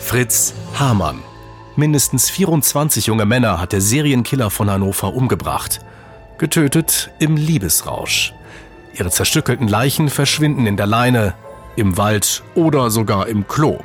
[0.00, 1.22] Fritz Hamann.
[1.76, 5.80] Mindestens 24 junge Männer hat der Serienkiller von Hannover umgebracht.
[6.38, 8.34] Getötet im Liebesrausch.
[8.94, 11.34] Ihre zerstückelten Leichen verschwinden in der Leine,
[11.76, 13.78] im Wald oder sogar im Klo.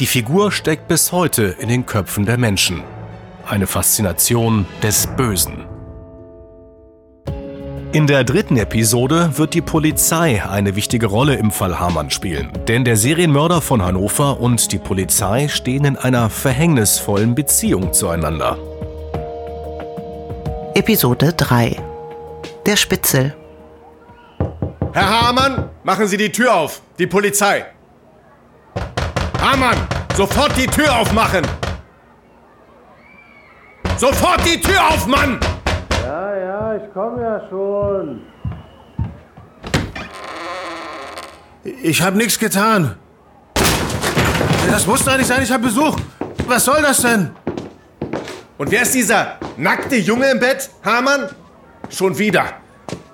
[0.00, 2.82] Die Figur steckt bis heute in den Köpfen der Menschen.
[3.46, 5.73] Eine Faszination des Bösen.
[7.94, 12.50] In der dritten Episode wird die Polizei eine wichtige Rolle im Fall Hamann spielen.
[12.66, 18.58] Denn der Serienmörder von Hannover und die Polizei stehen in einer verhängnisvollen Beziehung zueinander.
[20.74, 21.76] Episode 3
[22.66, 23.36] Der Spitzel
[24.92, 26.82] Herr Hamann, machen Sie die Tür auf.
[26.98, 27.64] Die Polizei.
[29.40, 29.78] Hamann,
[30.16, 31.46] sofort die Tür aufmachen.
[33.98, 35.38] Sofort die Tür auf, Mann!
[36.84, 38.20] Ich komme ja schon.
[41.82, 42.96] Ich habe nichts getan.
[44.70, 45.96] Das muss doch nicht sein, ich habe Besuch.
[46.46, 47.30] Was soll das denn?
[48.58, 51.28] Und wer ist dieser nackte Junge im Bett, Hamann?
[51.88, 52.44] Schon wieder.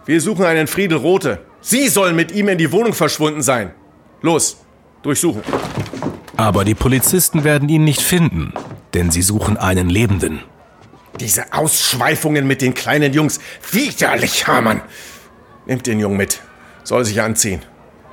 [0.05, 1.41] Wir suchen einen Friedel Rote.
[1.61, 3.73] Sie sollen mit ihm in die Wohnung verschwunden sein.
[4.23, 4.63] Los,
[5.03, 5.43] durchsuchen.
[6.37, 8.53] Aber die Polizisten werden ihn nicht finden,
[8.95, 10.41] denn sie suchen einen Lebenden.
[11.21, 13.39] Diese Ausschweifungen mit den kleinen Jungs.
[13.71, 14.81] Widerlich, Hamann.
[15.67, 16.41] Nimmt den Jungen mit.
[16.83, 17.63] Soll sich anziehen.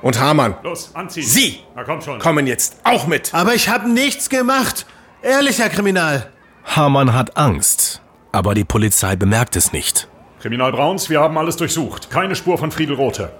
[0.02, 0.54] Und Hamann.
[0.62, 1.24] Los, anziehen.
[1.24, 2.18] Sie Na komm schon.
[2.20, 3.34] kommen jetzt auch mit.
[3.34, 4.86] Aber ich habe nichts gemacht.
[5.22, 6.30] Ehrlich, Herr Kriminal.
[6.64, 10.06] Hamann hat Angst, aber die Polizei bemerkt es nicht.
[10.40, 12.10] Kriminal Brauns, wir haben alles durchsucht.
[12.10, 13.32] Keine Spur von Friedel Rothe.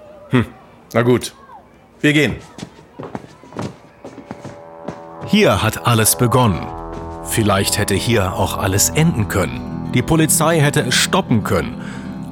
[0.95, 1.35] Na gut.
[2.01, 2.37] Wir gehen.
[5.27, 6.67] Hier hat alles begonnen.
[7.29, 9.91] Vielleicht hätte hier auch alles enden können.
[9.95, 11.81] Die Polizei hätte es stoppen können.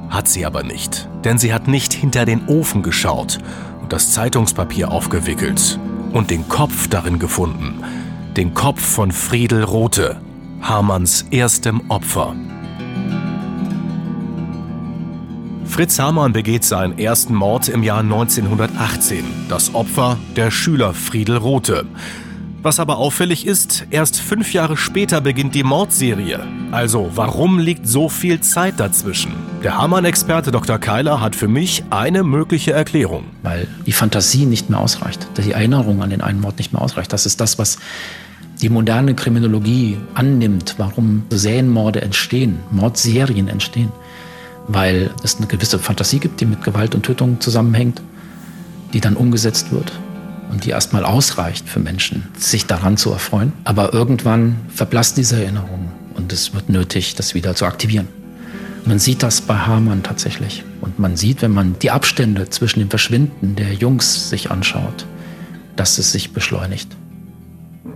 [0.09, 3.39] Hat sie aber nicht, denn sie hat nicht hinter den Ofen geschaut
[3.81, 5.79] und das Zeitungspapier aufgewickelt
[6.11, 7.83] und den Kopf darin gefunden.
[8.35, 10.17] Den Kopf von Friedel Rothe,
[10.61, 12.35] Hamanns erstem Opfer.
[15.65, 19.23] Fritz Hamann begeht seinen ersten Mord im Jahr 1918.
[19.47, 21.85] Das Opfer der Schüler Friedel Rothe.
[22.67, 26.45] Was aber auffällig ist, erst fünf Jahre später beginnt die Mordserie.
[26.71, 29.31] Also, warum liegt so viel Zeit dazwischen?
[29.63, 30.77] Der Hamann-Experte Dr.
[30.77, 33.23] Keiler hat für mich eine mögliche Erklärung.
[33.41, 37.13] weil die Fantasie nicht mehr ausreicht, die Erinnerung an den einen Mord nicht mehr ausreicht.
[37.13, 37.79] Das ist das, was
[38.61, 43.93] die moderne Kriminologie annimmt, warum Serienmorde entstehen, Mordserien entstehen,
[44.67, 48.01] weil es eine gewisse Fantasie gibt, die mit Gewalt und Tötung zusammenhängt,
[48.91, 49.93] die dann umgesetzt wird
[50.49, 53.53] und die erstmal ausreicht für Menschen, sich daran zu erfreuen.
[53.63, 58.07] Aber irgendwann verblasst diese Erinnerung und es wird nötig, das wieder zu aktivieren.
[58.85, 60.63] Man sieht das bei Hamann tatsächlich.
[60.79, 65.05] Und man sieht, wenn man die Abstände zwischen dem Verschwinden der Jungs sich anschaut,
[65.75, 66.95] dass es sich beschleunigt.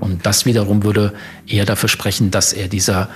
[0.01, 1.13] Und das wiederum würde
[1.47, 3.07] eher dafür sprechen, dass er dieser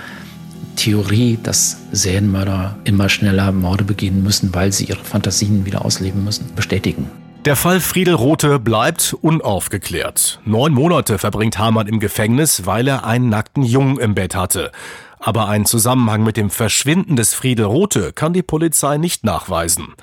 [0.76, 6.46] Theorie, dass Serienmörder immer schneller Morde begehen müssen, weil sie ihre Fantasien wieder ausleben müssen,
[6.54, 7.10] bestätigen.
[7.46, 10.40] Der Fall Friedel Rothe bleibt unaufgeklärt.
[10.44, 14.72] Neun Monate verbringt Hamann im Gefängnis, weil er einen nackten Jungen im Bett hatte.
[15.20, 19.94] Aber einen Zusammenhang mit dem Verschwinden des Friedel Rothe kann die Polizei nicht nachweisen.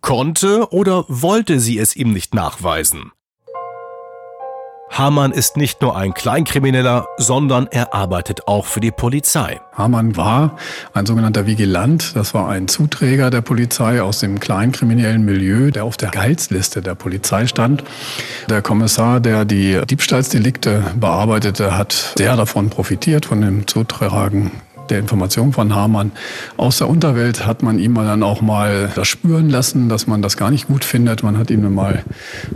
[0.00, 3.12] Konnte oder wollte sie es ihm nicht nachweisen?
[4.90, 9.60] Hamann ist nicht nur ein Kleinkrimineller, sondern er arbeitet auch für die Polizei.
[9.72, 10.56] Hamann war
[10.92, 12.16] ein sogenannter Vigilant.
[12.16, 16.96] Das war ein Zuträger der Polizei aus dem kleinkriminellen Milieu, der auf der Gehaltsliste der
[16.96, 17.84] Polizei stand.
[18.48, 24.50] Der Kommissar, der die Diebstahlsdelikte bearbeitete, hat sehr davon profitiert, von dem Zutragen
[24.90, 26.10] der Information von Hamann.
[26.56, 30.36] Aus der Unterwelt hat man ihm dann auch mal das spüren lassen, dass man das
[30.36, 31.22] gar nicht gut findet.
[31.22, 32.02] Man hat ihm mal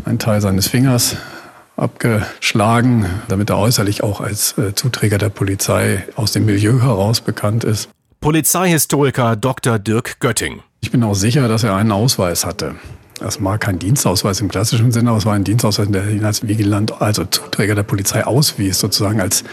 [0.04, 1.16] einen Teil seines Fingers
[1.76, 7.64] abgeschlagen, damit er äußerlich auch als äh, Zuträger der Polizei aus dem Milieu heraus bekannt
[7.64, 7.88] ist.
[8.20, 9.78] Polizeihistoriker Dr.
[9.78, 10.62] Dirk Götting.
[10.80, 12.76] Ich bin auch sicher, dass er einen Ausweis hatte.
[13.20, 16.46] Das war kein Dienstausweis im klassischen Sinne, aber es war ein Dienstausweis, der ihn als
[16.46, 19.44] Vigilant, also Zuträger der Polizei auswies, sozusagen als,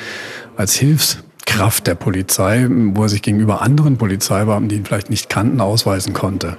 [0.58, 5.62] als Hilfskraft der Polizei, wo er sich gegenüber anderen Polizeibeamten, die ihn vielleicht nicht kannten,
[5.62, 6.58] ausweisen konnte.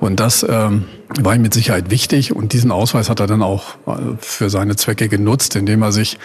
[0.00, 0.84] Und das ähm,
[1.20, 4.76] war ihm mit Sicherheit wichtig und diesen Ausweis hat er dann auch äh, für seine
[4.76, 6.18] Zwecke genutzt, indem er sich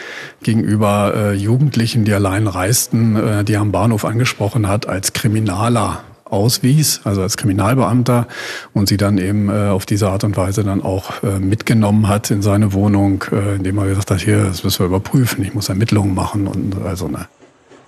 [0.43, 6.03] gegenüber äh, Jugendlichen, die allein reisten, äh, die er am Bahnhof angesprochen hat, als Kriminaler
[6.31, 8.27] auswies, also als Kriminalbeamter
[8.73, 12.31] und sie dann eben äh, auf diese Art und Weise dann auch äh, mitgenommen hat
[12.31, 15.69] in seine Wohnung, äh, indem er gesagt hat, hier, das müssen wir überprüfen, ich muss
[15.69, 17.27] Ermittlungen machen und also ne.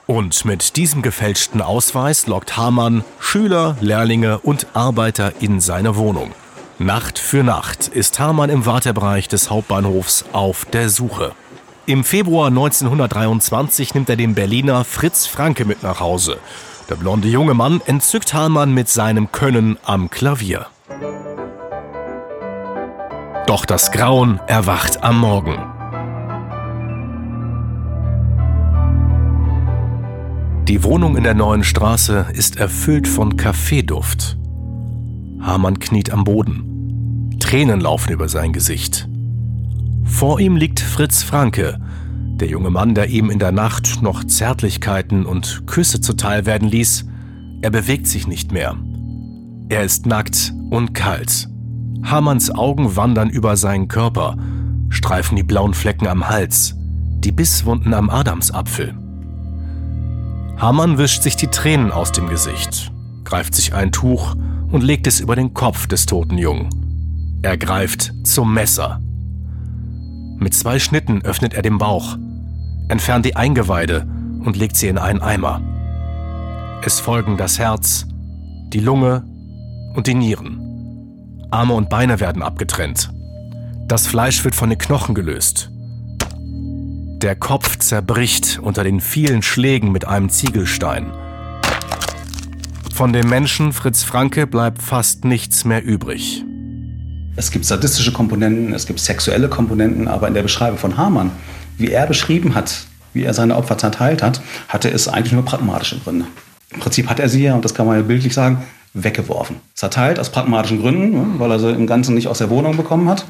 [0.06, 6.32] Und mit diesem gefälschten Ausweis lockt Hamann Schüler, Lehrlinge und Arbeiter in seine Wohnung.
[6.78, 11.32] Nacht für Nacht ist Hamann im Wartebereich des Hauptbahnhofs auf der Suche.
[11.86, 16.38] Im Februar 1923 nimmt er den Berliner Fritz Franke mit nach Hause.
[16.90, 20.68] Der blonde junge Mann entzückt Hamann mit seinem Können am Klavier.
[23.48, 25.83] Doch das Grauen erwacht am Morgen.
[30.68, 34.38] Die Wohnung in der neuen Straße ist erfüllt von Kaffeeduft.
[35.42, 37.38] Hamann kniet am Boden.
[37.42, 39.10] Tränen laufen über sein Gesicht.
[40.06, 41.82] Vor ihm liegt Fritz Franke,
[42.40, 47.08] der junge Mann, der ihm in der Nacht noch Zärtlichkeiten und Küsse zuteil werden ließ.
[47.62, 48.78] Er bewegt sich nicht mehr.
[49.68, 51.50] Er ist nackt und kalt.
[52.04, 54.38] Hamanns Augen wandern über seinen Körper,
[54.88, 56.76] streifen die blauen Flecken am Hals,
[57.20, 59.03] die Bisswunden am Adamsapfel.
[60.58, 62.92] Hamann wischt sich die Tränen aus dem Gesicht,
[63.24, 64.36] greift sich ein Tuch
[64.72, 67.40] und legt es über den Kopf des toten Jungen.
[67.42, 69.02] Er greift zum Messer.
[70.38, 72.18] Mit zwei Schnitten öffnet er den Bauch,
[72.88, 74.08] entfernt die Eingeweide
[74.44, 75.62] und legt sie in einen Eimer.
[76.86, 78.06] Es folgen das Herz,
[78.74, 79.24] die Lunge
[79.96, 80.60] und die Nieren.
[81.52, 83.12] Arme und Beine werden abgetrennt.
[83.88, 85.73] Das Fleisch wird von den Knochen gelöst.
[87.24, 91.10] Der Kopf zerbricht unter den vielen Schlägen mit einem Ziegelstein.
[92.94, 96.44] Von dem Menschen Fritz Franke bleibt fast nichts mehr übrig.
[97.38, 101.32] Es gibt sadistische Komponenten, es gibt sexuelle Komponenten, aber in der Beschreibung von Hamann,
[101.78, 106.00] wie er beschrieben hat, wie er seine Opfer zerteilt hat, hatte es eigentlich nur pragmatische
[106.00, 106.26] Gründe.
[106.72, 109.62] Im Prinzip hat er sie ja, und das kann man ja bildlich sagen, weggeworfen.
[109.76, 113.08] Zerteilt aus pragmatischen Gründen, ne, weil er sie im Ganzen nicht aus der Wohnung bekommen
[113.08, 113.26] hat.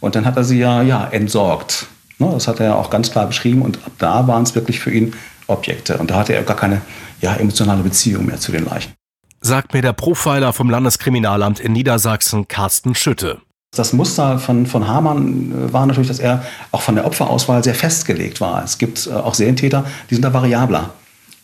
[0.00, 1.86] Und dann hat er sie ja, ja entsorgt.
[2.18, 3.62] Ne, das hat er ja auch ganz klar beschrieben.
[3.62, 5.14] Und ab da waren es wirklich für ihn
[5.46, 5.98] Objekte.
[5.98, 6.80] Und da hatte er gar keine
[7.20, 8.92] ja, emotionale Beziehung mehr zu den Leichen.
[9.40, 13.40] Sagt mir der Profiler vom Landeskriminalamt in Niedersachsen, Carsten Schütte.
[13.76, 17.74] Das Muster von, von Hamann äh, war natürlich, dass er auch von der Opferauswahl sehr
[17.74, 18.64] festgelegt war.
[18.64, 20.90] Es gibt äh, auch Serientäter, die sind da variabler.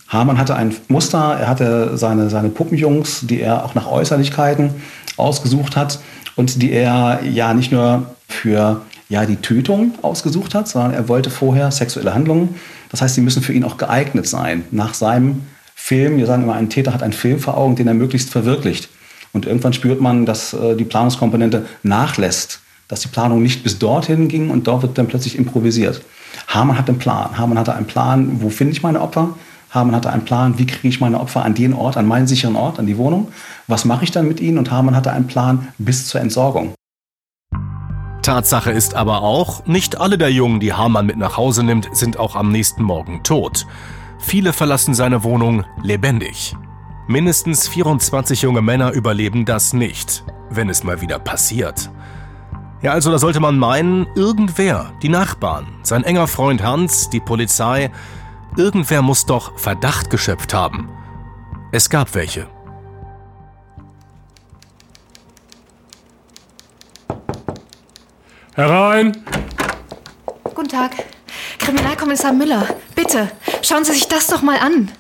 [0.09, 4.71] Hamann hatte ein Muster, er hatte seine, seine Puppenjungs, die er auch nach Äußerlichkeiten
[5.17, 6.01] ausgesucht hat
[6.37, 11.29] und die er ja nicht nur für ja, die Tötung ausgesucht hat, sondern er wollte
[11.29, 12.55] vorher sexuelle Handlungen.
[12.91, 14.65] Das heißt, sie müssen für ihn auch geeignet sein.
[14.71, 15.43] Nach seinem
[15.75, 18.89] Film, wir sagen immer, ein Täter hat einen Film vor Augen, den er möglichst verwirklicht.
[19.35, 24.29] Und irgendwann spürt man, dass äh, die Planungskomponente nachlässt, dass die Planung nicht bis dorthin
[24.29, 26.01] ging und dort wird dann plötzlich improvisiert.
[26.49, 27.37] Hamann hat einen Plan.
[27.37, 29.37] Hamann hatte einen Plan, wo finde ich meine Opfer?
[29.69, 32.57] Hamann hatte einen Plan, wie kriege ich meine Opfer an den Ort, an meinen sicheren
[32.57, 33.29] Ort, an die Wohnung.
[33.67, 34.57] Was mache ich dann mit ihnen?
[34.57, 36.73] Und Hamann hatte einen Plan bis zur Entsorgung.
[38.23, 42.19] Tatsache ist aber auch, nicht alle der Jungen, die Hamann mit nach Hause nimmt, sind
[42.19, 43.67] auch am nächsten Morgen tot.
[44.19, 46.57] Viele verlassen seine Wohnung lebendig.
[47.09, 51.91] Mindestens 24 junge Männer überleben das nicht, wenn es mal wieder passiert.
[52.81, 57.91] Ja, also da sollte man meinen, irgendwer, die Nachbarn, sein enger Freund Hans, die Polizei,
[58.57, 60.91] Irgendwer muss doch Verdacht geschöpft haben.
[61.71, 62.49] Es gab welche.
[68.55, 69.25] Herein!
[70.55, 70.93] Guten Tag.
[71.59, 73.31] Kriminalkommissar Müller, bitte,
[73.63, 74.91] schauen Sie sich das doch mal an.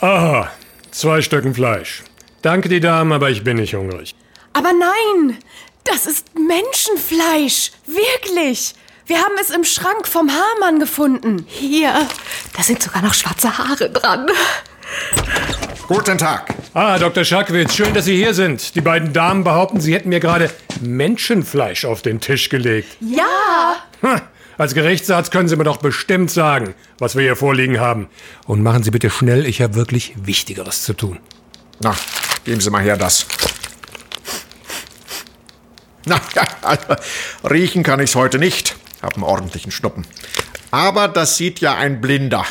[0.00, 0.50] Aha,
[0.90, 2.02] zwei Stücken Fleisch.
[2.42, 4.14] Danke, die Dame, aber ich bin nicht hungrig.
[4.52, 5.38] Aber nein,
[5.84, 7.72] das ist Menschenfleisch.
[7.86, 8.74] Wirklich.
[9.06, 11.46] Wir haben es im Schrank vom Haarmann gefunden.
[11.48, 11.92] Hier.
[12.54, 14.30] Da sind sogar noch schwarze Haare dran.
[15.88, 16.54] Guten Tag.
[16.76, 17.22] Ah, Dr.
[17.22, 18.74] Schackwitz, schön, dass Sie hier sind.
[18.74, 20.50] Die beiden Damen behaupten, Sie hätten mir gerade
[20.80, 22.96] Menschenfleisch auf den Tisch gelegt.
[22.98, 23.76] Ja.
[24.02, 24.22] Ha,
[24.58, 28.08] als Gerichtsarzt können Sie mir doch bestimmt sagen, was wir hier vorliegen haben.
[28.48, 31.20] Und machen Sie bitte schnell, ich habe wirklich Wichtigeres zu tun.
[31.78, 31.94] Na,
[32.42, 33.24] geben Sie mal her das.
[36.06, 36.96] Na ja, also,
[37.48, 38.74] riechen kann ich's heute nicht.
[39.00, 40.08] Hab einen ordentlichen Schnuppen.
[40.72, 42.44] Aber das sieht ja ein Blinder.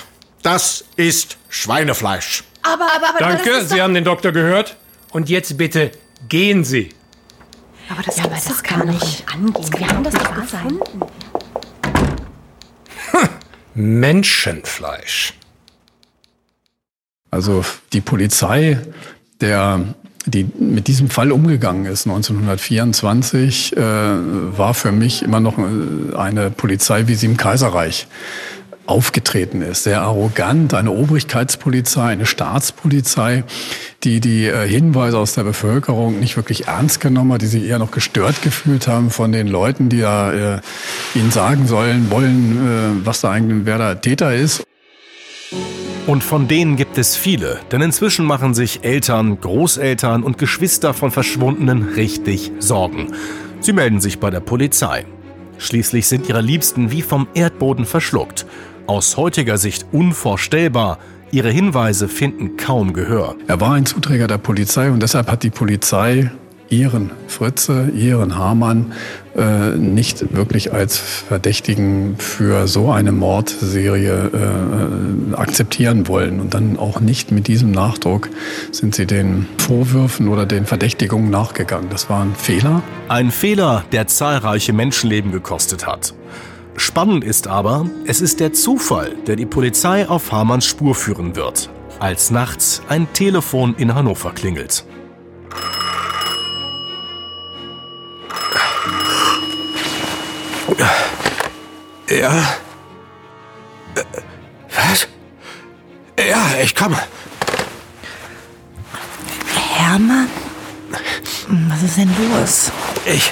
[0.44, 2.46] Das ist Schweinefleisch.
[2.64, 3.20] Aber, aber, aber.
[3.20, 4.78] Danke, das Sie haben den Doktor gehört.
[5.12, 5.92] Und jetzt bitte
[6.28, 6.90] gehen Sie.
[7.90, 9.70] Aber das, ja, aber das kann doch nicht angehen.
[9.78, 11.02] Wir haben das doch gefunden.
[13.76, 15.34] Menschenfleisch.
[17.30, 18.80] Also die Polizei,
[19.42, 26.16] der die mit diesem Fall umgegangen ist 1924, äh, war für mich immer noch äh,
[26.16, 28.08] eine Polizei, wie sie im Kaiserreich
[28.86, 29.84] aufgetreten ist.
[29.84, 33.44] Sehr arrogant, eine Obrigkeitspolizei, eine Staatspolizei,
[34.04, 37.80] die die äh, Hinweise aus der Bevölkerung nicht wirklich ernst genommen hat, die sich eher
[37.80, 40.62] noch gestört gefühlt haben von den Leuten, die ja äh,
[41.16, 44.64] ihnen sagen sollen, wollen, äh, was da eigentlich, wer da Täter ist.
[46.06, 51.12] Und von denen gibt es viele, denn inzwischen machen sich Eltern, Großeltern und Geschwister von
[51.12, 53.14] Verschwundenen richtig Sorgen.
[53.62, 55.06] Sie melden sich bei der Polizei.
[55.58, 58.46] Schließlich sind ihre Liebsten wie vom Erdboden verschluckt.
[58.86, 61.00] Aus heutiger Sicht unvorstellbar.
[61.32, 63.36] Ihre Hinweise finden kaum Gehör.
[63.48, 66.30] Er war ein Zuträger der Polizei und deshalb hat die Polizei
[66.70, 68.94] ihren Fritze, ihren Hamann
[69.38, 76.40] äh, nicht wirklich als Verdächtigen für so eine Mordserie äh, akzeptieren wollen.
[76.40, 78.30] Und dann auch nicht mit diesem Nachdruck
[78.72, 81.90] sind sie den Vorwürfen oder den Verdächtigungen nachgegangen.
[81.90, 82.82] Das war ein Fehler.
[83.08, 86.14] Ein Fehler, der zahlreiche Menschenleben gekostet hat.
[86.76, 91.70] Spannend ist aber, es ist der Zufall, der die Polizei auf Hamanns Spur führen wird,
[92.00, 94.86] als nachts ein Telefon in Hannover klingelt.
[102.10, 102.56] Ja.
[104.76, 105.08] Was?
[106.20, 106.98] Ja, ich komme.
[109.76, 110.28] Hermann?
[111.70, 112.72] Was ist denn los?
[113.06, 113.32] Ich.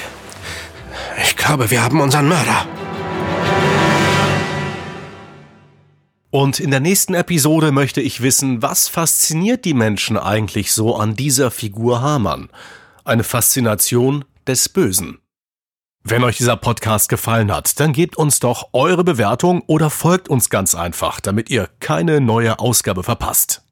[1.23, 2.65] Ich glaube, wir haben unseren Mörder.
[6.31, 11.17] Und in der nächsten Episode möchte ich wissen, was fasziniert die Menschen eigentlich so an
[11.17, 12.49] dieser Figur Hamann?
[13.03, 15.19] Eine Faszination des Bösen.
[16.05, 20.49] Wenn euch dieser Podcast gefallen hat, dann gebt uns doch eure Bewertung oder folgt uns
[20.49, 23.63] ganz einfach, damit ihr keine neue Ausgabe verpasst.